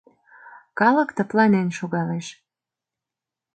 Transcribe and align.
Калык 0.79 1.09
тыпланен 1.17 1.67
шогалеш. 1.77 2.27